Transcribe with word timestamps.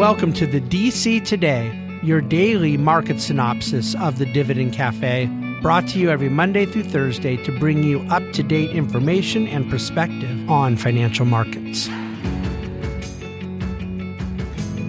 welcome 0.00 0.32
to 0.32 0.46
the 0.46 0.62
DC 0.62 1.22
Today, 1.26 1.78
your 2.02 2.22
daily 2.22 2.78
market 2.78 3.20
synopsis 3.20 3.94
of 3.96 4.16
the 4.16 4.24
Dividend 4.24 4.72
Cafe, 4.72 5.26
brought 5.60 5.86
to 5.88 5.98
you 5.98 6.08
every 6.08 6.30
Monday 6.30 6.64
through 6.64 6.84
Thursday 6.84 7.36
to 7.44 7.58
bring 7.58 7.82
you 7.82 8.00
up 8.08 8.22
to 8.32 8.42
date 8.42 8.70
information 8.70 9.46
and 9.46 9.68
perspective 9.70 10.50
on 10.50 10.78
financial 10.78 11.26
markets. 11.26 11.86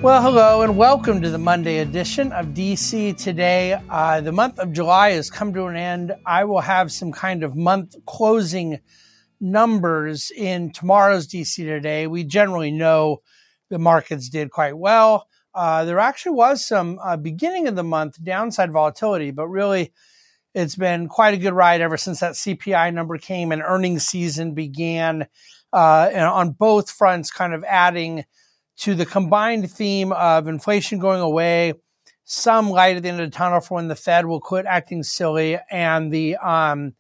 Well, 0.02 0.22
hello, 0.22 0.62
and 0.62 0.78
welcome 0.78 1.22
to 1.22 1.30
the 1.30 1.38
Monday 1.38 1.80
edition 1.80 2.32
of 2.32 2.46
DC 2.54 3.18
Today. 3.18 3.82
Uh, 3.90 4.22
the 4.22 4.32
month 4.32 4.60
of 4.60 4.72
July 4.72 5.12
has 5.12 5.30
come 5.30 5.54
to 5.56 5.66
an 5.66 5.76
end. 5.76 6.14
I 6.26 6.46
will 6.46 6.62
have 6.62 6.90
some 6.90 7.12
kind 7.12 7.44
of 7.44 7.58
month 7.58 7.98
closing 8.06 8.80
numbers 9.42 10.32
in 10.32 10.72
tomorrow's 10.72 11.28
DC 11.28 11.58
Today. 11.58 12.08
We 12.08 12.24
generally 12.24 12.72
know 12.72 13.24
the 13.72 13.80
markets 13.80 14.30
did 14.30 14.52
quite 14.52 14.78
well. 14.78 15.28
Uh, 15.56 15.86
there 15.86 16.00
actually 16.00 16.34
was 16.34 16.64
some 16.64 17.00
uh, 17.04 17.18
beginning 17.18 17.68
of 17.68 17.76
the 17.76 17.84
month 17.84 18.24
downside 18.24 18.72
volatility, 18.72 19.32
but 19.32 19.48
really 19.48 19.92
it's 20.54 20.76
been 20.76 21.08
quite 21.08 21.34
a 21.34 21.38
good 21.38 21.54
ride 21.54 21.82
ever 21.82 21.98
since 21.98 22.20
that 22.20 22.34
CPI 22.34 22.94
number 22.94 23.18
came 23.18 23.52
and 23.52 23.64
earnings 23.64 24.06
season 24.06 24.54
began. 24.54 25.26
Uh, 25.74 26.10
and 26.12 26.26
on 26.26 26.52
both 26.52 26.92
fronts, 26.92 27.32
kind 27.32 27.54
of 27.54 27.64
adding 27.64 28.26
to 28.78 28.94
the 28.94 29.06
combined 29.06 29.72
theme 29.72 30.12
of 30.12 30.48
inflation 30.48 31.00
going 31.00 31.22
away, 31.22 31.74
some 32.26 32.70
light 32.70 32.98
at 32.98 33.04
the 33.04 33.10
end 33.10 33.22
of 33.22 33.32
the 33.32 33.36
tunnel 33.36 33.62
for 33.62 33.76
when 33.76 33.88
the 33.88 33.96
Fed 33.96 34.26
will 34.26 34.42
quit 34.42 34.66
acting 34.66 35.04
silly, 35.04 35.58
and 35.70 36.12
the 36.12 36.36
um, 36.38 36.94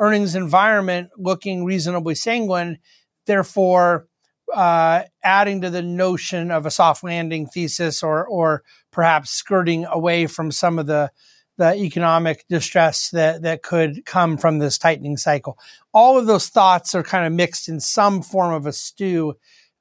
earnings 0.00 0.34
environment 0.34 1.10
looking 1.16 1.64
reasonably 1.64 2.16
sanguine. 2.16 2.78
Therefore, 3.26 4.08
uh, 4.56 5.02
adding 5.22 5.60
to 5.60 5.68
the 5.68 5.82
notion 5.82 6.50
of 6.50 6.64
a 6.64 6.70
soft 6.70 7.04
landing 7.04 7.46
thesis 7.46 8.02
or 8.02 8.26
or 8.26 8.62
perhaps 8.90 9.30
skirting 9.30 9.84
away 9.84 10.26
from 10.26 10.50
some 10.50 10.78
of 10.78 10.86
the 10.86 11.10
the 11.58 11.74
economic 11.74 12.46
distress 12.48 13.10
that 13.10 13.42
that 13.42 13.62
could 13.62 14.06
come 14.06 14.38
from 14.38 14.58
this 14.58 14.78
tightening 14.78 15.18
cycle. 15.18 15.58
All 15.92 16.18
of 16.18 16.24
those 16.24 16.48
thoughts 16.48 16.94
are 16.94 17.02
kind 17.02 17.26
of 17.26 17.34
mixed 17.34 17.68
in 17.68 17.80
some 17.80 18.22
form 18.22 18.54
of 18.54 18.66
a 18.66 18.72
stew 18.72 19.34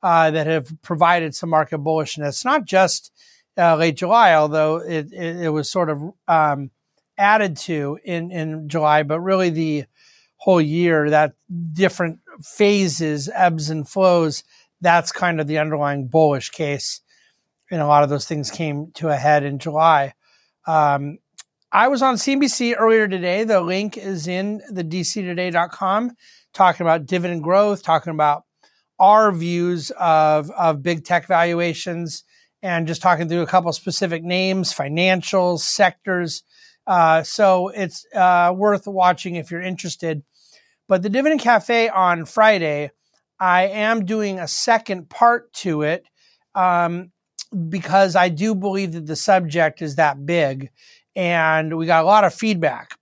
uh, 0.03 0.31
that 0.31 0.45
have 0.45 0.69
provided 0.81 1.33
some 1.33 1.49
market 1.49 1.79
bullishness. 1.79 2.43
Not 2.43 2.65
just 2.65 3.13
uh, 3.57 3.77
late 3.77 3.95
July, 3.95 4.33
although 4.33 4.77
it, 4.77 5.13
it, 5.13 5.37
it 5.37 5.49
was 5.49 5.71
sort 5.71 5.89
of 5.89 6.01
um, 6.27 6.69
added 7.17 7.55
to 7.57 7.97
in 8.03 8.29
in 8.29 8.67
July, 8.67 9.03
but 9.03 9.21
really 9.21 9.51
the 9.51 9.85
whole 10.35 10.61
year 10.61 11.09
that 11.09 11.33
different 11.71 12.19
phases, 12.41 13.29
ebbs 13.33 13.69
and 13.69 13.87
flows, 13.87 14.43
that's 14.81 15.11
kind 15.11 15.39
of 15.39 15.47
the 15.47 15.57
underlying 15.57 16.07
bullish 16.07 16.49
case. 16.49 17.01
And 17.71 17.81
a 17.81 17.87
lot 17.87 18.03
of 18.03 18.09
those 18.09 18.27
things 18.27 18.51
came 18.51 18.91
to 18.95 19.09
a 19.09 19.15
head 19.15 19.43
in 19.43 19.59
July. 19.59 20.13
Um, 20.67 21.17
I 21.71 21.87
was 21.87 22.01
on 22.01 22.15
CNBC 22.15 22.75
earlier 22.77 23.07
today. 23.07 23.43
The 23.43 23.61
link 23.61 23.97
is 23.97 24.27
in 24.27 24.61
the 24.69 24.83
dctoday.com 24.83 26.11
talking 26.53 26.85
about 26.85 27.05
dividend 27.05 27.43
growth, 27.43 27.83
talking 27.83 28.11
about 28.11 28.43
our 28.97 29.31
views 29.31 29.91
of, 29.91 30.49
of 30.51 30.81
big 30.81 31.03
tech 31.03 31.27
valuations, 31.27 32.23
and 32.61 32.87
just 32.87 33.01
talking 33.01 33.27
through 33.27 33.41
a 33.41 33.47
couple 33.47 33.71
specific 33.73 34.23
names, 34.23 34.73
financials, 34.73 35.59
sectors. 35.59 36.43
Uh, 36.87 37.23
so 37.23 37.69
it's 37.69 38.05
uh, 38.15 38.53
worth 38.55 38.87
watching 38.87 39.35
if 39.35 39.51
you're 39.51 39.61
interested. 39.61 40.23
But 40.87 41.01
the 41.01 41.09
Dividend 41.09 41.41
Cafe 41.41 41.89
on 41.89 42.25
Friday, 42.25 42.91
I 43.39 43.67
am 43.67 44.05
doing 44.05 44.39
a 44.39 44.47
second 44.47 45.09
part 45.09 45.51
to 45.53 45.81
it 45.81 46.05
um, 46.53 47.11
because 47.69 48.15
I 48.15 48.29
do 48.29 48.55
believe 48.55 48.93
that 48.93 49.05
the 49.05 49.15
subject 49.15 49.81
is 49.81 49.95
that 49.95 50.25
big. 50.25 50.69
And 51.15 51.77
we 51.77 51.85
got 51.85 52.03
a 52.03 52.07
lot 52.07 52.23
of 52.23 52.33
feedback 52.33 52.97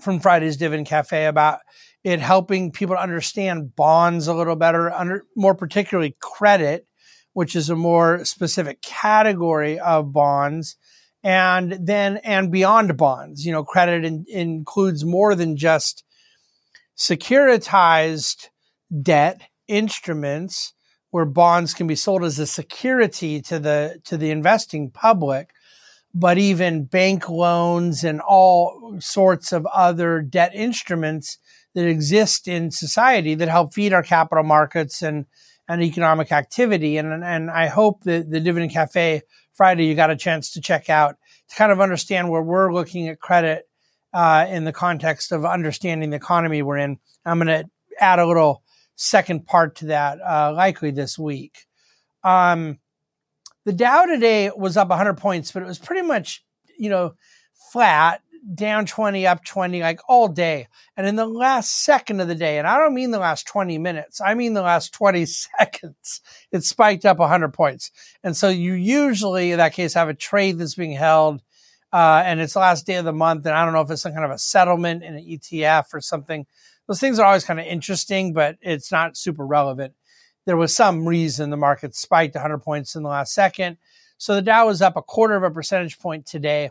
from 0.00 0.20
Friday's 0.20 0.56
Dividend 0.56 0.86
Cafe 0.86 1.26
about 1.26 1.60
it 2.04 2.20
helping 2.20 2.70
people 2.70 2.94
to 2.94 3.02
understand 3.02 3.74
bonds 3.74 4.28
a 4.28 4.34
little 4.34 4.54
better, 4.54 4.92
under, 4.92 5.24
more 5.34 5.54
particularly 5.54 6.16
credit, 6.20 6.86
which 7.32 7.56
is 7.56 7.68
a 7.68 7.76
more 7.76 8.24
specific 8.24 8.80
category 8.80 9.80
of 9.80 10.12
bonds. 10.12 10.76
And 11.24 11.76
then, 11.80 12.18
and 12.18 12.52
beyond 12.52 12.96
bonds, 12.96 13.44
you 13.44 13.50
know, 13.50 13.64
credit 13.64 14.04
in, 14.04 14.24
includes 14.28 15.04
more 15.04 15.34
than 15.34 15.56
just 15.56 16.04
securitized 16.96 18.50
debt 19.02 19.42
instruments 19.68 20.74
where 21.10 21.24
bonds 21.24 21.74
can 21.74 21.86
be 21.86 21.94
sold 21.94 22.22
as 22.24 22.38
a 22.38 22.46
security 22.46 23.40
to 23.42 23.58
the 23.58 24.00
to 24.04 24.16
the 24.16 24.30
investing 24.30 24.90
public 24.90 25.50
but 26.14 26.38
even 26.38 26.84
bank 26.84 27.28
loans 27.28 28.02
and 28.02 28.20
all 28.20 28.96
sorts 29.00 29.52
of 29.52 29.66
other 29.66 30.22
debt 30.22 30.54
instruments 30.54 31.38
that 31.74 31.86
exist 31.86 32.48
in 32.48 32.70
society 32.70 33.34
that 33.34 33.48
help 33.48 33.74
feed 33.74 33.92
our 33.92 34.02
capital 34.02 34.44
markets 34.44 35.02
and 35.02 35.26
and 35.68 35.82
economic 35.82 36.30
activity 36.30 36.96
and 36.96 37.24
and 37.24 37.50
I 37.50 37.66
hope 37.66 38.04
that 38.04 38.30
the 38.30 38.40
dividend 38.40 38.72
cafe 38.72 39.22
Friday 39.54 39.86
you 39.86 39.94
got 39.94 40.10
a 40.10 40.16
chance 40.16 40.52
to 40.52 40.60
check 40.60 40.88
out 40.88 41.16
to 41.48 41.56
kind 41.56 41.72
of 41.72 41.80
understand 41.80 42.30
where 42.30 42.42
we're 42.42 42.72
looking 42.72 43.08
at 43.08 43.20
credit 43.20 43.68
uh, 44.12 44.46
in 44.48 44.64
the 44.64 44.72
context 44.72 45.32
of 45.32 45.44
understanding 45.44 46.10
the 46.10 46.16
economy 46.16 46.62
we're 46.62 46.78
in. 46.78 46.98
I'm 47.24 47.38
going 47.38 47.48
to 47.48 47.68
add 48.00 48.18
a 48.18 48.26
little 48.26 48.62
second 48.96 49.46
part 49.46 49.76
to 49.76 49.86
that 49.86 50.18
uh, 50.20 50.52
likely 50.52 50.90
this 50.90 51.18
week. 51.18 51.66
Um, 52.24 52.78
the 53.64 53.72
Dow 53.72 54.06
today 54.06 54.50
was 54.56 54.76
up 54.76 54.88
100 54.88 55.14
points, 55.14 55.52
but 55.52 55.62
it 55.62 55.66
was 55.66 55.78
pretty 55.78 56.02
much, 56.02 56.44
you 56.78 56.90
know, 56.90 57.14
flat, 57.72 58.22
down 58.54 58.86
20, 58.86 59.26
up 59.26 59.44
20, 59.44 59.80
like 59.80 60.00
all 60.08 60.28
day. 60.28 60.68
And 60.96 61.06
in 61.06 61.16
the 61.16 61.26
last 61.26 61.82
second 61.82 62.20
of 62.20 62.28
the 62.28 62.34
day, 62.34 62.58
and 62.58 62.66
I 62.66 62.78
don't 62.78 62.94
mean 62.94 63.10
the 63.10 63.18
last 63.18 63.46
20 63.46 63.76
minutes, 63.78 64.20
I 64.20 64.34
mean 64.34 64.54
the 64.54 64.62
last 64.62 64.92
20 64.94 65.26
seconds, 65.58 66.20
it 66.52 66.64
spiked 66.64 67.04
up 67.04 67.18
100 67.18 67.52
points. 67.52 67.90
And 68.22 68.36
so 68.36 68.48
you 68.48 68.74
usually, 68.74 69.52
in 69.52 69.58
that 69.58 69.72
case, 69.72 69.94
have 69.94 70.08
a 70.08 70.14
trade 70.14 70.58
that's 70.58 70.74
being 70.74 70.92
held. 70.92 71.42
Uh, 71.92 72.22
and 72.24 72.40
it's 72.40 72.52
the 72.52 72.60
last 72.60 72.86
day 72.86 72.96
of 72.96 73.04
the 73.04 73.12
month. 73.12 73.46
And 73.46 73.54
I 73.54 73.64
don't 73.64 73.72
know 73.72 73.80
if 73.80 73.90
it's 73.90 74.02
some 74.02 74.12
kind 74.12 74.24
of 74.24 74.30
a 74.30 74.38
settlement 74.38 75.02
in 75.02 75.16
an 75.16 75.24
ETF 75.24 75.92
or 75.92 76.00
something 76.00 76.46
those 76.86 77.00
things 77.00 77.18
are 77.18 77.26
always 77.26 77.44
kind 77.44 77.60
of 77.60 77.66
interesting, 77.66 78.32
but 78.32 78.56
it's 78.60 78.92
not 78.92 79.16
super 79.16 79.46
relevant. 79.46 79.94
There 80.44 80.56
was 80.56 80.74
some 80.74 81.06
reason 81.06 81.50
the 81.50 81.56
market 81.56 81.94
spiked 81.94 82.34
100 82.34 82.58
points 82.58 82.94
in 82.94 83.02
the 83.02 83.08
last 83.08 83.34
second. 83.34 83.78
So 84.18 84.34
the 84.34 84.42
Dow 84.42 84.66
was 84.66 84.80
up 84.80 84.96
a 84.96 85.02
quarter 85.02 85.34
of 85.34 85.42
a 85.42 85.50
percentage 85.50 85.98
point 85.98 86.26
today. 86.26 86.70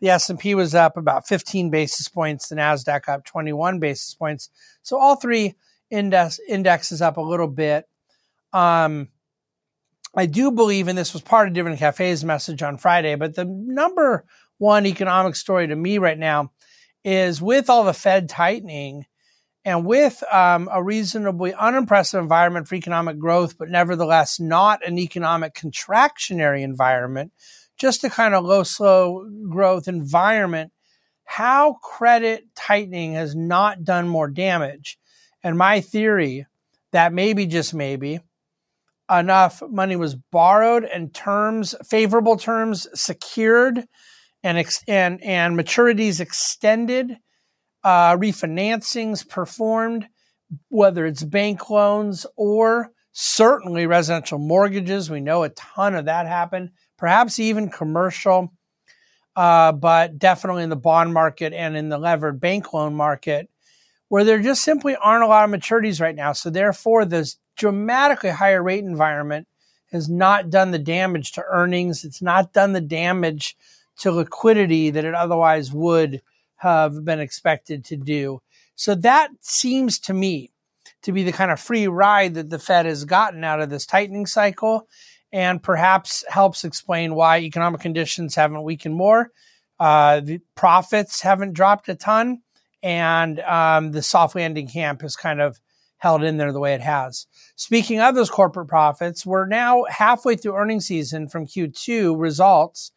The 0.00 0.10
S&P 0.10 0.54
was 0.54 0.74
up 0.74 0.96
about 0.96 1.26
15 1.26 1.70
basis 1.70 2.08
points. 2.08 2.48
The 2.48 2.56
Nasdaq 2.56 3.08
up 3.08 3.24
21 3.24 3.78
basis 3.80 4.14
points. 4.14 4.50
So 4.82 4.98
all 4.98 5.16
three 5.16 5.54
index 5.90 6.38
indexes 6.48 7.00
up 7.00 7.16
a 7.16 7.22
little 7.22 7.48
bit. 7.48 7.88
Um, 8.52 9.08
I 10.14 10.26
do 10.26 10.50
believe, 10.52 10.88
and 10.88 10.96
this 10.96 11.12
was 11.12 11.22
part 11.22 11.48
of 11.48 11.54
Dividend 11.54 11.80
Cafe's 11.80 12.22
message 12.22 12.62
on 12.62 12.78
Friday, 12.78 13.16
but 13.16 13.34
the 13.34 13.44
number 13.44 14.24
one 14.58 14.86
economic 14.86 15.34
story 15.34 15.66
to 15.66 15.74
me 15.74 15.98
right 15.98 16.18
now 16.18 16.52
is 17.04 17.42
with 17.42 17.68
all 17.68 17.84
the 17.84 17.92
Fed 17.92 18.28
tightening, 18.28 19.06
and 19.64 19.86
with 19.86 20.22
um, 20.30 20.68
a 20.70 20.82
reasonably 20.82 21.54
unimpressive 21.54 22.20
environment 22.20 22.68
for 22.68 22.74
economic 22.74 23.18
growth, 23.18 23.56
but 23.56 23.70
nevertheless 23.70 24.38
not 24.38 24.86
an 24.86 24.98
economic 24.98 25.54
contractionary 25.54 26.62
environment, 26.62 27.32
just 27.78 28.04
a 28.04 28.10
kind 28.10 28.34
of 28.34 28.44
low, 28.44 28.62
slow 28.62 29.28
growth 29.48 29.88
environment, 29.88 30.70
how 31.24 31.74
credit 31.82 32.44
tightening 32.54 33.14
has 33.14 33.34
not 33.34 33.84
done 33.84 34.06
more 34.06 34.28
damage. 34.28 34.98
And 35.42 35.56
my 35.56 35.80
theory 35.80 36.46
that 36.92 37.12
maybe, 37.12 37.46
just 37.46 37.74
maybe, 37.74 38.20
enough 39.10 39.62
money 39.68 39.96
was 39.96 40.14
borrowed 40.14 40.84
and 40.84 41.12
terms, 41.14 41.74
favorable 41.86 42.36
terms 42.36 42.86
secured 42.94 43.84
and, 44.42 44.58
and, 44.86 45.24
and 45.24 45.58
maturities 45.58 46.20
extended 46.20 47.16
uh, 47.84 48.16
refinancings 48.16 49.28
performed, 49.28 50.08
whether 50.68 51.06
it's 51.06 51.22
bank 51.22 51.68
loans 51.70 52.26
or 52.36 52.90
certainly 53.12 53.86
residential 53.86 54.38
mortgages. 54.38 55.10
We 55.10 55.20
know 55.20 55.42
a 55.42 55.50
ton 55.50 55.94
of 55.94 56.06
that 56.06 56.26
happened, 56.26 56.70
perhaps 56.96 57.38
even 57.38 57.68
commercial, 57.68 58.52
uh, 59.36 59.72
but 59.72 60.18
definitely 60.18 60.62
in 60.62 60.70
the 60.70 60.76
bond 60.76 61.12
market 61.12 61.52
and 61.52 61.76
in 61.76 61.90
the 61.90 61.98
levered 61.98 62.40
bank 62.40 62.72
loan 62.72 62.94
market, 62.94 63.48
where 64.08 64.24
there 64.24 64.40
just 64.40 64.64
simply 64.64 64.96
aren't 64.96 65.24
a 65.24 65.28
lot 65.28 65.44
of 65.44 65.50
maturities 65.50 66.00
right 66.00 66.14
now. 66.14 66.32
So, 66.32 66.50
therefore, 66.50 67.04
this 67.04 67.36
dramatically 67.56 68.30
higher 68.30 68.62
rate 68.62 68.84
environment 68.84 69.46
has 69.92 70.08
not 70.08 70.50
done 70.50 70.70
the 70.70 70.78
damage 70.78 71.32
to 71.32 71.44
earnings. 71.48 72.04
It's 72.04 72.22
not 72.22 72.52
done 72.52 72.72
the 72.72 72.80
damage 72.80 73.56
to 73.98 74.10
liquidity 74.10 74.90
that 74.90 75.04
it 75.04 75.14
otherwise 75.14 75.72
would 75.72 76.20
have 76.56 77.04
been 77.04 77.20
expected 77.20 77.84
to 77.86 77.96
do. 77.96 78.40
So 78.76 78.94
that 78.96 79.30
seems 79.40 79.98
to 80.00 80.14
me 80.14 80.52
to 81.02 81.12
be 81.12 81.22
the 81.22 81.32
kind 81.32 81.50
of 81.50 81.60
free 81.60 81.86
ride 81.86 82.34
that 82.34 82.50
the 82.50 82.58
Fed 82.58 82.86
has 82.86 83.04
gotten 83.04 83.44
out 83.44 83.60
of 83.60 83.70
this 83.70 83.86
tightening 83.86 84.26
cycle. 84.26 84.88
and 85.32 85.60
perhaps 85.60 86.24
helps 86.28 86.62
explain 86.62 87.16
why 87.16 87.38
economic 87.38 87.80
conditions 87.80 88.36
haven't 88.36 88.62
weakened 88.62 88.94
more. 88.94 89.32
Uh, 89.80 90.20
the 90.20 90.40
profits 90.54 91.22
haven't 91.22 91.54
dropped 91.54 91.88
a 91.88 91.96
ton, 91.96 92.40
and 92.84 93.40
um, 93.40 93.90
the 93.90 94.00
soft 94.00 94.36
landing 94.36 94.68
camp 94.68 95.02
has 95.02 95.16
kind 95.16 95.40
of 95.40 95.58
held 95.98 96.22
in 96.22 96.36
there 96.36 96.52
the 96.52 96.60
way 96.60 96.74
it 96.74 96.80
has. 96.80 97.26
Speaking 97.56 98.00
of 98.00 98.14
those 98.14 98.30
corporate 98.30 98.68
profits, 98.68 99.26
we're 99.26 99.46
now 99.46 99.84
halfway 99.88 100.36
through 100.36 100.54
earnings 100.54 100.86
season 100.86 101.28
from 101.28 101.46
Q2 101.46 102.20
results, 102.20 102.92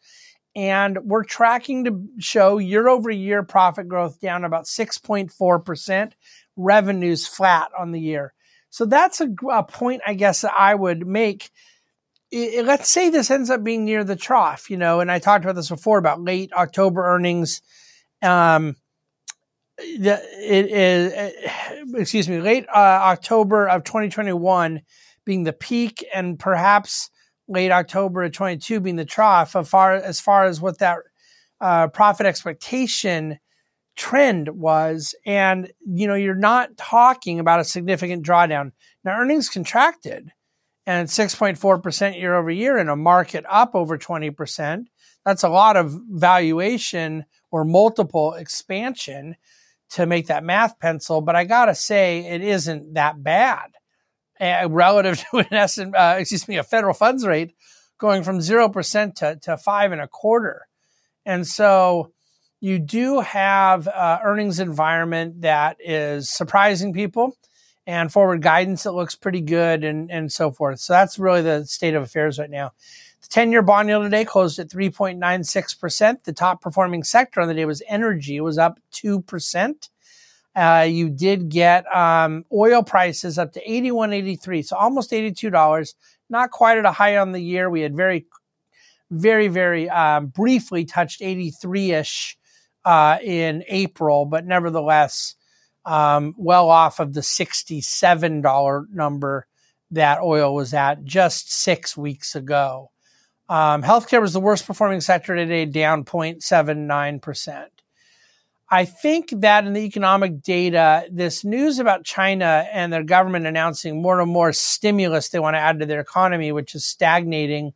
and 0.58 0.98
we're 1.04 1.22
tracking 1.22 1.84
to 1.84 2.04
show 2.18 2.58
year 2.58 2.88
over 2.88 3.12
year 3.12 3.44
profit 3.44 3.86
growth 3.86 4.20
down 4.20 4.44
about 4.44 4.64
6.4%, 4.64 6.12
revenues 6.56 7.28
flat 7.28 7.70
on 7.78 7.92
the 7.92 8.00
year. 8.00 8.34
So 8.68 8.84
that's 8.84 9.20
a, 9.20 9.28
a 9.52 9.62
point, 9.62 10.02
I 10.04 10.14
guess, 10.14 10.40
that 10.40 10.54
I 10.58 10.74
would 10.74 11.06
make. 11.06 11.50
It, 12.32 12.64
let's 12.64 12.88
say 12.88 13.08
this 13.08 13.30
ends 13.30 13.50
up 13.50 13.62
being 13.62 13.84
near 13.84 14.02
the 14.02 14.16
trough, 14.16 14.68
you 14.68 14.76
know, 14.76 14.98
and 14.98 15.12
I 15.12 15.20
talked 15.20 15.44
about 15.44 15.54
this 15.54 15.68
before 15.68 15.96
about 15.96 16.20
late 16.20 16.52
October 16.52 17.06
earnings. 17.06 17.62
Um, 18.20 18.74
it 19.78 20.72
is, 20.72 21.34
excuse 21.94 22.28
me, 22.28 22.40
late 22.40 22.66
uh, 22.68 22.78
October 22.78 23.68
of 23.68 23.84
2021 23.84 24.82
being 25.24 25.44
the 25.44 25.52
peak, 25.52 26.04
and 26.12 26.36
perhaps 26.36 27.10
late 27.48 27.72
October 27.72 28.22
of 28.22 28.32
22 28.32 28.80
being 28.80 28.96
the 28.96 29.04
trough. 29.04 29.56
As 29.56 29.68
far 29.68 29.94
as 29.94 30.20
far 30.20 30.44
as 30.44 30.60
what 30.60 30.78
that 30.78 30.98
uh, 31.60 31.88
profit 31.88 32.26
expectation 32.26 33.38
trend 33.96 34.48
was, 34.48 35.14
and 35.26 35.72
you 35.84 36.06
know, 36.06 36.14
you're 36.14 36.34
not 36.34 36.76
talking 36.76 37.40
about 37.40 37.60
a 37.60 37.64
significant 37.64 38.24
drawdown. 38.24 38.72
Now, 39.04 39.18
earnings 39.18 39.48
contracted, 39.48 40.30
and 40.86 41.08
6.4 41.08 41.82
percent 41.82 42.18
year 42.18 42.34
over 42.34 42.50
year 42.50 42.78
in 42.78 42.88
a 42.88 42.96
market 42.96 43.44
up 43.48 43.74
over 43.74 43.98
20 43.98 44.30
percent. 44.30 44.88
That's 45.24 45.42
a 45.42 45.48
lot 45.48 45.76
of 45.76 45.98
valuation 46.08 47.24
or 47.50 47.64
multiple 47.64 48.34
expansion 48.34 49.36
to 49.90 50.06
make 50.06 50.26
that 50.26 50.44
math 50.44 50.78
pencil, 50.78 51.22
but 51.22 51.34
I 51.34 51.44
gotta 51.44 51.74
say 51.74 52.26
it 52.26 52.42
isn't 52.42 52.94
that 52.94 53.22
bad 53.22 53.70
uh, 54.40 54.68
relative 54.70 55.18
to 55.30 55.38
an 55.38 55.52
S 55.52 55.78
uh, 55.78 56.16
excuse 56.18 56.48
me 56.48 56.56
a 56.56 56.62
federal 56.62 56.94
funds 56.94 57.26
rate 57.26 57.54
going 57.98 58.22
from 58.22 58.40
zero 58.40 58.68
percent 58.68 59.16
to 59.16 59.36
to 59.42 59.56
five 59.56 59.92
and 59.92 60.00
a 60.00 60.08
quarter, 60.08 60.66
and 61.24 61.46
so 61.46 62.12
you 62.60 62.78
do 62.78 63.20
have 63.20 63.86
uh, 63.86 64.18
earnings 64.24 64.58
environment 64.58 65.42
that 65.42 65.76
is 65.80 66.30
surprising 66.30 66.92
people 66.92 67.36
and 67.86 68.12
forward 68.12 68.42
guidance 68.42 68.82
that 68.82 68.92
looks 68.92 69.14
pretty 69.14 69.40
good 69.40 69.84
and 69.84 70.10
and 70.10 70.32
so 70.32 70.50
forth. 70.50 70.80
So 70.80 70.92
that's 70.92 71.18
really 71.18 71.42
the 71.42 71.64
state 71.66 71.94
of 71.94 72.02
affairs 72.02 72.38
right 72.38 72.50
now. 72.50 72.72
The 73.22 73.28
10 73.28 73.52
year 73.52 73.62
bond 73.62 73.88
yield 73.88 74.04
today 74.04 74.24
closed 74.24 74.58
at 74.58 74.68
3.96%. 74.68 76.24
The 76.24 76.32
top 76.32 76.60
performing 76.60 77.02
sector 77.02 77.40
on 77.40 77.48
the 77.48 77.54
day 77.54 77.64
was 77.64 77.82
energy, 77.88 78.36
it 78.36 78.42
was 78.42 78.58
up 78.58 78.78
2%. 78.92 79.88
Uh, 80.58 80.82
you 80.82 81.08
did 81.08 81.48
get 81.50 81.84
um, 81.94 82.44
oil 82.52 82.82
prices 82.82 83.38
up 83.38 83.52
to 83.52 83.64
81.83, 83.64 84.66
so 84.66 84.76
almost 84.76 85.12
$82. 85.12 85.94
Not 86.28 86.50
quite 86.50 86.78
at 86.78 86.84
a 86.84 86.90
high 86.90 87.18
on 87.18 87.30
the 87.30 87.40
year. 87.40 87.70
We 87.70 87.82
had 87.82 87.94
very, 87.94 88.26
very, 89.08 89.46
very 89.46 89.88
um, 89.88 90.26
briefly 90.26 90.84
touched 90.84 91.22
83 91.22 91.92
ish 91.92 92.36
uh, 92.84 93.18
in 93.22 93.62
April, 93.68 94.24
but 94.24 94.46
nevertheless, 94.46 95.36
um, 95.84 96.34
well 96.36 96.70
off 96.70 96.98
of 96.98 97.14
the 97.14 97.20
$67 97.20 98.90
number 98.90 99.46
that 99.92 100.20
oil 100.20 100.56
was 100.56 100.74
at 100.74 101.04
just 101.04 101.52
six 101.52 101.96
weeks 101.96 102.34
ago. 102.34 102.90
Um, 103.48 103.84
healthcare 103.84 104.20
was 104.20 104.32
the 104.32 104.40
worst 104.40 104.66
performing 104.66 105.02
sector 105.02 105.36
today, 105.36 105.66
down 105.66 106.04
0.79%. 106.04 107.66
I 108.70 108.84
think 108.84 109.30
that 109.40 109.66
in 109.66 109.72
the 109.72 109.80
economic 109.80 110.42
data, 110.42 111.06
this 111.10 111.42
news 111.42 111.78
about 111.78 112.04
China 112.04 112.66
and 112.70 112.92
their 112.92 113.02
government 113.02 113.46
announcing 113.46 114.02
more 114.02 114.20
and 114.20 114.30
more 114.30 114.52
stimulus 114.52 115.30
they 115.30 115.38
want 115.38 115.54
to 115.54 115.60
add 115.60 115.80
to 115.80 115.86
their 115.86 116.00
economy, 116.00 116.52
which 116.52 116.74
is 116.74 116.84
stagnating. 116.84 117.72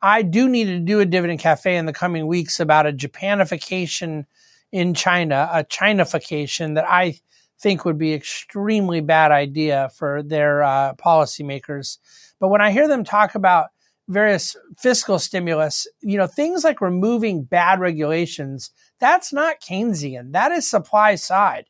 I 0.00 0.22
do 0.22 0.48
need 0.48 0.66
to 0.66 0.78
do 0.78 1.00
a 1.00 1.06
dividend 1.06 1.40
cafe 1.40 1.76
in 1.76 1.86
the 1.86 1.92
coming 1.92 2.28
weeks 2.28 2.60
about 2.60 2.86
a 2.86 2.92
Japanification 2.92 4.26
in 4.70 4.94
China, 4.94 5.48
a 5.52 5.64
Chinafication 5.64 6.76
that 6.76 6.88
I 6.88 7.18
think 7.58 7.84
would 7.84 7.98
be 7.98 8.12
extremely 8.12 9.00
bad 9.00 9.32
idea 9.32 9.90
for 9.96 10.22
their 10.22 10.62
uh, 10.62 10.94
policymakers. 10.94 11.98
But 12.38 12.48
when 12.48 12.60
I 12.60 12.70
hear 12.70 12.86
them 12.86 13.02
talk 13.02 13.34
about 13.34 13.68
various 14.08 14.56
fiscal 14.78 15.18
stimulus, 15.18 15.86
you 16.02 16.18
know, 16.18 16.26
things 16.26 16.64
like 16.64 16.80
removing 16.80 17.44
bad 17.44 17.80
regulations, 17.80 18.70
that's 19.00 19.32
not 19.32 19.60
Keynesian. 19.60 20.32
That 20.32 20.52
is 20.52 20.68
supply 20.68 21.14
side. 21.14 21.66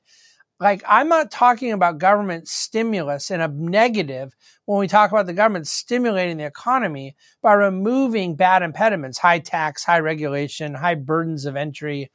Like, 0.61 0.83
I'm 0.87 1.09
not 1.09 1.31
talking 1.31 1.73
about 1.73 1.99
government 1.99 2.49
stimulus 2.49 3.31
in 3.31 3.41
a 3.41 3.49
negative 3.49 4.35
when 4.67 4.79
we 4.79 4.87
talk 4.87 5.11
about 5.11 5.27
the 5.27 5.33
government 5.33 5.67
stimulating 5.67 6.37
the 6.37 6.47
economy 6.47 7.17
by 7.43 7.55
removing 7.55 8.37
bad 8.37 8.63
impediments, 8.63 9.19
high 9.19 9.41
tax, 9.41 9.85
high 9.85 9.99
regulation, 9.99 10.75
high 10.75 10.95
burdens 10.95 11.45
of 11.45 11.57
entry. 11.57 12.11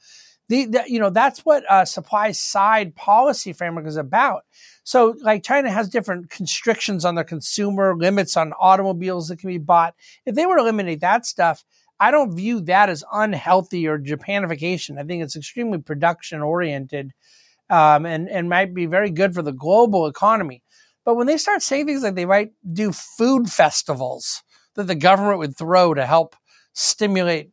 The, 0.49 0.65
the 0.65 0.83
you 0.87 0.99
know, 0.99 1.09
that's 1.09 1.45
what 1.45 1.63
a 1.69 1.85
supply 1.85 2.31
side 2.31 2.95
policy 2.95 3.53
framework 3.53 3.87
is 3.87 3.97
about. 3.97 4.43
So, 4.83 5.15
like 5.21 5.43
China 5.43 5.69
has 5.69 5.87
different 5.87 6.29
constrictions 6.29 7.05
on 7.05 7.15
their 7.15 7.23
consumer, 7.23 7.95
limits 7.95 8.35
on 8.35 8.53
automobiles 8.59 9.27
that 9.27 9.39
can 9.39 9.49
be 9.49 9.59
bought. 9.59 9.95
If 10.25 10.35
they 10.35 10.45
were 10.45 10.57
to 10.57 10.63
eliminate 10.63 11.01
that 11.01 11.25
stuff, 11.25 11.63
I 11.99 12.11
don't 12.11 12.35
view 12.35 12.61
that 12.61 12.89
as 12.89 13.03
unhealthy 13.11 13.87
or 13.87 13.99
Japanification. 13.99 14.99
I 14.99 15.03
think 15.03 15.21
it's 15.21 15.35
extremely 15.35 15.77
production 15.77 16.41
oriented 16.41 17.13
um, 17.69 18.05
and, 18.05 18.29
and 18.29 18.49
might 18.49 18.73
be 18.73 18.85
very 18.85 19.11
good 19.11 19.33
for 19.33 19.41
the 19.41 19.51
global 19.51 20.07
economy. 20.07 20.63
But 21.05 21.15
when 21.15 21.27
they 21.27 21.37
start 21.37 21.61
saying 21.61 21.85
things 21.85 22.03
like 22.03 22.15
they 22.15 22.25
might 22.25 22.51
do 22.71 22.91
food 22.91 23.49
festivals 23.49 24.43
that 24.75 24.87
the 24.87 24.95
government 24.95 25.39
would 25.39 25.57
throw 25.57 25.93
to 25.93 26.05
help 26.05 26.35
stimulate 26.73 27.51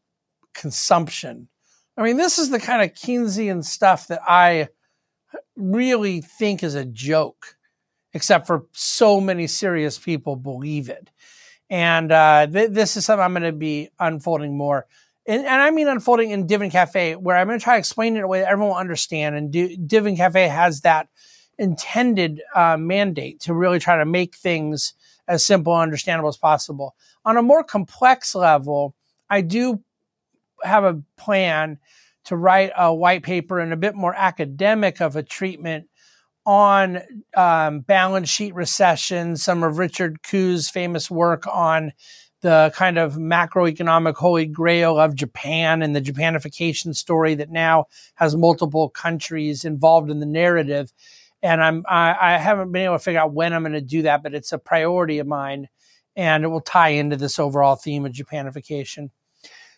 consumption, 0.54 1.48
I 1.96 2.02
mean, 2.02 2.16
this 2.16 2.38
is 2.38 2.50
the 2.50 2.60
kind 2.60 2.82
of 2.82 2.94
Keynesian 2.94 3.64
stuff 3.64 4.08
that 4.08 4.20
I 4.26 4.69
really 5.56 6.20
think 6.20 6.62
is 6.62 6.75
a 6.75 6.84
joke, 6.84 7.56
except 8.12 8.46
for 8.46 8.66
so 8.72 9.20
many 9.20 9.46
serious 9.46 9.98
people 9.98 10.37
believe 10.37 10.88
it. 10.88 11.10
And 11.70 12.12
uh, 12.12 12.46
th- 12.46 12.70
this 12.70 12.96
is 12.96 13.06
something 13.06 13.25
I'm 13.25 13.32
going 13.32 13.43
to 13.43 13.52
be 13.52 13.88
unfolding 13.98 14.56
more. 14.56 14.87
And, 15.26 15.44
and, 15.44 15.60
I 15.60 15.70
mean 15.70 15.88
unfolding 15.88 16.31
in 16.31 16.46
Dividend 16.46 16.72
Cafe, 16.72 17.17
where 17.17 17.36
I'm 17.36 17.48
going 17.48 17.58
to 17.58 17.65
try 17.65 17.74
to 17.74 17.79
explain 17.79 18.15
it 18.15 18.19
in 18.19 18.24
a 18.24 18.29
way 18.29 18.41
that 18.41 18.48
everyone 18.48 18.70
will 18.70 18.79
understand. 18.79 19.34
And 19.34 19.50
do, 19.50 19.76
Dividend 19.76 20.19
Cafe 20.19 20.46
has 20.46 20.82
that 20.82 21.08
intended 21.58 22.43
uh, 22.55 22.76
mandate 22.76 23.41
to 23.41 23.55
really 23.55 23.81
try 23.81 23.96
to 23.96 24.05
make 24.05 24.36
things 24.36 24.94
as 25.26 25.44
simple 25.44 25.72
and 25.74 25.82
understandable 25.82 26.29
as 26.29 26.36
possible. 26.36 26.94
On 27.24 27.36
a 27.36 27.43
more 27.43 27.65
complex 27.65 28.34
level, 28.34 28.94
I 29.29 29.41
do 29.41 29.82
have 30.63 30.84
a 30.84 31.03
plan 31.17 31.79
to 32.25 32.36
write 32.36 32.72
a 32.77 32.93
white 32.93 33.22
paper 33.22 33.60
and 33.60 33.72
a 33.72 33.77
bit 33.77 33.94
more 33.94 34.15
academic 34.15 35.01
of 35.01 35.17
a 35.17 35.22
treatment 35.22 35.89
on 36.44 37.01
um, 37.36 37.81
balance 37.81 38.29
sheet 38.29 38.55
recession, 38.55 39.36
some 39.36 39.63
of 39.63 39.79
Richard 39.79 40.22
Koo's 40.22 40.69
famous 40.69 41.10
work 41.10 41.44
on 41.53 41.93
the 42.43 42.72
kind 42.77 42.98
of 42.98 43.15
macroeconomic 43.15 44.15
holy 44.15 44.46
grail 44.46 44.98
of 44.98 45.17
Japan 45.17 45.82
and 45.82 45.96
the 45.96 46.01
Japanification 46.01 46.94
story 46.94 47.34
that 47.34 47.51
now 47.51 47.86
has 48.15 48.36
multiple 48.36 48.89
countries 48.89 49.65
involved 49.65 50.10
in 50.10 50.20
the 50.20 50.27
narrative. 50.27 50.93
And 51.43 51.63
I'm 51.63 51.84
I, 51.89 52.15
I 52.20 52.39
haven't 52.39 52.72
been 52.72 52.84
able 52.84 52.94
to 52.94 53.03
figure 53.03 53.20
out 53.20 53.32
when 53.32 53.53
I'm 53.53 53.63
going 53.63 53.72
to 53.72 53.81
do 53.81 54.03
that, 54.03 54.22
but 54.22 54.34
it's 54.34 54.53
a 54.53 54.58
priority 54.58 55.19
of 55.19 55.27
mine, 55.27 55.69
and 56.15 56.44
it 56.44 56.48
will 56.48 56.60
tie 56.60 56.91
into 56.91 57.17
this 57.17 57.39
overall 57.39 57.75
theme 57.75 58.05
of 58.06 58.13
Japanification. 58.13 59.10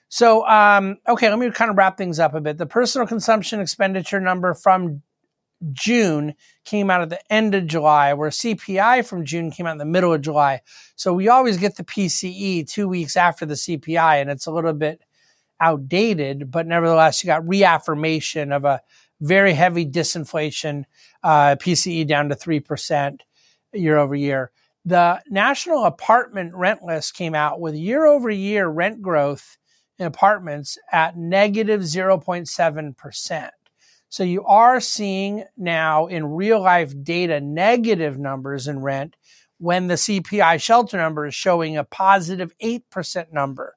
So, 0.09 0.47
um, 0.47 0.97
okay, 1.07 1.29
let 1.29 1.39
me 1.39 1.51
kind 1.51 1.71
of 1.71 1.77
wrap 1.77 1.99
things 1.99 2.19
up 2.19 2.35
a 2.35 2.41
bit. 2.41 2.59
The 2.59 2.67
personal 2.67 3.07
consumption 3.07 3.61
expenditure 3.61 4.21
number 4.21 4.55
from 4.55 5.03
June 5.73 6.35
came 6.65 6.91
out 6.91 7.03
at 7.03 7.11
the 7.11 7.33
end 7.33 7.55
of 7.55 7.67
July, 7.67 8.15
where 8.15 8.31
CPI 8.31 9.05
from 9.05 9.25
June 9.25 9.51
came 9.51 9.67
out 9.67 9.73
in 9.73 9.79
the 9.79 9.85
middle 9.85 10.15
of 10.15 10.21
July. 10.21 10.61
So 10.97 11.13
we 11.13 11.29
always 11.29 11.57
get 11.57 11.77
the 11.77 11.85
PCE 11.85 12.69
two 12.69 12.89
weeks 12.89 13.17
after 13.17 13.45
the 13.45 13.55
CPI, 13.55 14.21
and 14.21 14.31
it's 14.31 14.47
a 14.47 14.53
little 14.53 14.73
bit 14.73 15.03
outdated, 15.61 16.51
but 16.51 16.67
nevertheless, 16.67 17.23
you 17.23 17.27
got 17.27 17.47
reaffirmation 17.47 18.53
of 18.53 18.65
a 18.65 18.81
very 19.21 19.53
heavy 19.53 19.85
disinflation, 19.85 20.85
uh, 21.23 21.57
PCE 21.57 22.07
down 22.07 22.29
to 22.29 22.37
3% 22.37 23.21
year 23.73 23.99
over 23.99 24.15
year. 24.15 24.53
The 24.85 25.21
national 25.29 25.85
apartment 25.85 26.55
rent 26.55 26.83
list 26.83 27.15
came 27.15 27.35
out 27.35 27.61
with 27.61 27.75
year 27.75 28.07
over 28.07 28.31
year 28.31 28.69
rent 28.69 29.03
growth 29.03 29.59
in 29.99 30.07
apartments 30.07 30.79
at 30.93 31.17
negative 31.17 31.83
0.7%. 31.83 33.51
So 34.11 34.23
you 34.23 34.45
are 34.45 34.81
seeing 34.81 35.45
now 35.57 36.07
in 36.07 36.33
real 36.33 36.61
life 36.61 36.95
data 37.03 37.41
negative 37.41 38.19
numbers 38.19 38.67
in 38.67 38.81
rent, 38.81 39.17
when 39.59 39.89
the 39.89 39.95
CPI 39.95 40.63
shelter 40.63 40.97
number 40.97 41.27
is 41.27 41.35
showing 41.35 41.77
a 41.77 41.85
positive 41.85 42.55
8% 42.63 43.33
number. 43.33 43.77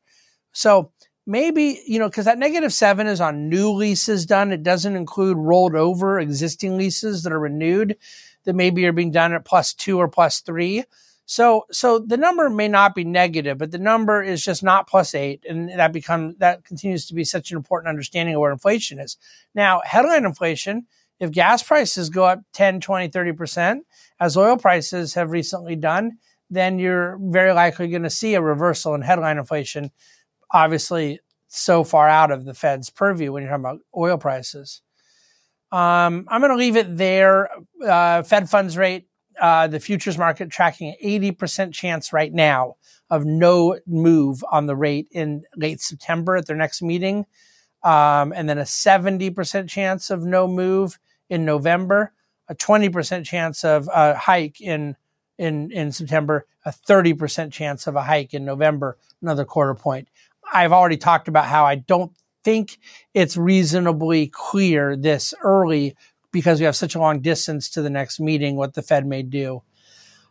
So 0.54 0.92
maybe, 1.26 1.82
you 1.88 2.00
know, 2.00 2.08
because 2.08 2.26
that 2.26 2.38
negative 2.38 2.72
seven 2.72 3.08
is 3.08 3.20
on 3.20 3.50
new 3.50 3.72
leases 3.72 4.26
done. 4.26 4.52
It 4.52 4.64
doesn't 4.64 4.96
include 4.96 5.38
rolled 5.38 5.76
over 5.76 6.20
existing 6.20 6.78
leases 6.78 7.24
that 7.24 7.34
are 7.34 7.40
renewed 7.40 7.98
that 8.44 8.56
maybe 8.56 8.86
are 8.86 8.92
being 8.92 9.12
done 9.12 9.34
at 9.34 9.46
plus 9.46 9.74
two 9.74 9.98
or 9.98 10.08
plus 10.08 10.40
three. 10.40 10.84
So, 11.32 11.66
so 11.72 11.98
the 11.98 12.18
number 12.18 12.50
may 12.50 12.68
not 12.68 12.94
be 12.94 13.06
negative, 13.06 13.58
but 13.58 13.72
the 13.72 13.78
number 13.78 14.22
is 14.22 14.44
just 14.44 14.64
not 14.64 14.90
plus 14.90 15.16
eight. 15.16 15.46
And 15.48 15.70
that 15.70 15.94
becomes, 15.94 16.36
that 16.40 16.66
continues 16.66 17.06
to 17.06 17.14
be 17.14 17.24
such 17.24 17.52
an 17.52 17.58
important 17.58 17.88
understanding 17.88 18.36
of 18.36 18.42
where 18.42 18.52
inflation 18.52 19.00
is. 19.00 19.16
Now, 19.56 19.82
headline 19.86 20.26
inflation, 20.26 20.88
if 21.22 21.32
gas 21.32 21.64
prices 21.64 22.10
go 22.10 22.26
up 22.26 22.42
10, 22.52 22.82
20, 22.82 23.08
30%, 23.08 23.80
as 24.20 24.36
oil 24.36 24.58
prices 24.58 25.14
have 25.14 25.32
recently 25.32 25.78
done, 25.78 26.18
then 26.50 26.80
you're 26.80 27.18
very 27.22 27.54
likely 27.54 27.88
going 27.88 28.04
to 28.04 28.10
see 28.10 28.34
a 28.34 28.42
reversal 28.42 28.94
in 28.94 29.02
headline 29.02 29.38
inflation. 29.38 29.92
Obviously, 30.52 31.22
so 31.48 31.86
far 31.86 32.10
out 32.10 32.32
of 32.32 32.44
the 32.44 32.54
Fed's 32.54 32.90
purview 32.90 33.32
when 33.32 33.44
you're 33.44 33.52
talking 33.52 33.64
about 33.64 33.80
oil 33.96 34.18
prices. 34.18 34.82
Um, 35.72 36.26
I'm 36.28 36.42
going 36.42 36.52
to 36.52 36.58
leave 36.58 36.76
it 36.76 36.98
there. 36.98 37.48
Uh, 37.82 38.24
Fed 38.24 38.50
funds 38.50 38.76
rate 38.76 39.08
uh, 39.40 39.68
the 39.68 39.80
futures 39.80 40.18
market 40.18 40.50
tracking 40.50 40.90
an 40.90 40.96
80% 41.04 41.74
chance 41.74 42.12
right 42.12 42.34
now 42.34 42.76
of 43.10 43.26
no 43.26 43.78
move 43.86 44.44
on 44.52 44.66
the 44.66 44.76
rate 44.76 45.08
in 45.12 45.44
late 45.56 45.82
September 45.82 46.36
at 46.36 46.48
their 46.48 46.56
next 46.56 46.82
meeting. 46.82 47.26
Um, 47.84 48.32
and 48.34 48.48
then 48.48 48.58
a 48.58 48.64
70% 48.64 49.68
chance 49.68 50.10
of 50.10 50.24
no 50.24 50.48
move 50.48 51.00
in 51.30 51.46
November, 51.46 52.14
a 52.48 52.56
20% 52.56 53.26
chance 53.26 53.64
of 53.64 53.90
a 53.94 54.16
hike 54.16 54.62
in, 54.62 54.96
in, 55.38 55.72
in 55.72 55.92
September, 55.92 56.46
a 56.66 56.72
30% 56.72 57.52
chance 57.52 57.88
of 57.88 57.96
a 57.96 58.04
hike 58.04 58.34
in 58.34 58.46
November, 58.46 58.98
another 59.22 59.46
quarter 59.46 59.74
point. 59.74 60.08
I've 60.54 60.74
already 60.74 60.98
talked 60.98 61.28
about 61.28 61.46
how 61.46 61.66
I 61.66 61.76
don't 61.76 62.12
think 62.44 62.78
it's 63.14 63.38
reasonably 63.38 64.28
clear 64.28 64.96
this 64.96 65.34
early 65.42 65.96
because 66.32 66.60
we 66.60 66.66
have 66.66 66.76
such 66.76 66.96
a 66.96 67.00
long 67.00 67.20
distance 67.20 67.70
to 67.70 67.82
the 67.82 67.90
next 67.90 68.20
meeting, 68.20 68.56
what 68.56 68.74
the 68.74 68.82
Fed 68.82 69.06
may 69.06 69.24
do. 69.24 69.62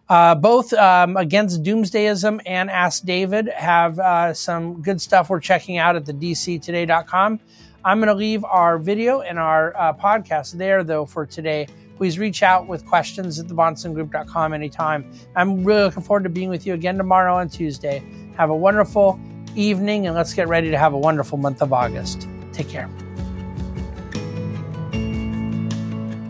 Uh, 0.09 0.35
both 0.35 0.73
um, 0.73 1.17
Against 1.17 1.63
Doomsdayism 1.63 2.41
and 2.45 2.69
Ask 2.69 3.05
David 3.05 3.49
have 3.49 3.99
uh, 4.01 4.35
some 4.35 4.83
good 4.83 5.01
stuff 5.01 5.31
we're 5.31 5.39
checking 5.39 5.79
out 5.79 5.95
at 5.95 6.05
the 6.05 6.13
dctoday.com. 6.13 7.39
I'm 7.85 7.99
going 7.99 8.09
to 8.09 8.15
leave 8.15 8.45
our 8.45 8.77
video 8.79 9.21
and 9.21 9.39
our 9.39 9.75
uh, 9.77 9.93
podcast 9.93 10.53
there, 10.55 10.83
though, 10.83 11.07
for 11.07 11.25
today. 11.25 11.69
Please 11.97 12.19
reach 12.19 12.43
out 12.43 12.67
with 12.67 12.85
questions 12.87 13.39
at 13.39 13.47
thebahnsengroup.com 13.47 14.53
anytime. 14.53 15.11
I'm 15.37 15.63
really 15.65 15.83
looking 15.83 16.03
forward 16.03 16.25
to 16.25 16.31
being 16.31 16.49
with 16.49 16.67
you 16.67 16.75
again 16.75 16.97
tomorrow 16.97 17.37
on 17.37 17.49
Tuesday. 17.49 18.03
Have 18.37 18.51
a 18.51 18.57
wonderful 18.57 19.21
evening, 19.55 20.07
and 20.07 20.17
let's 20.17 20.35
get 20.35 20.49
ready 20.49 20.71
to 20.71 20.79
have 20.79 20.93
a 20.93 20.99
wonderful 20.99 21.39
month 21.39 21.63
of 21.63 21.73
August. 21.73 22.27
Take 22.53 22.69
care. 22.69 22.89